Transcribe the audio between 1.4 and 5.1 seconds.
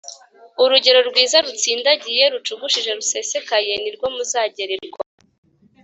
rutsindagiye, rucugushije, rusesekaye ni rwo muzagererwa